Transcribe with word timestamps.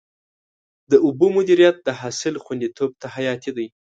د 0.91 0.93
اوبو 1.05 1.27
مدیریت 1.37 1.75
د 1.83 1.89
حاصل 1.99 2.33
خوندیتوب 2.43 2.91
ته 3.01 3.07
حیاتي 3.15 3.51
دی. 3.57 3.67